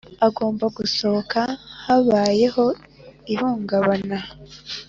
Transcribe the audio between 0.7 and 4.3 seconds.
gusohoka habayeho ihungabana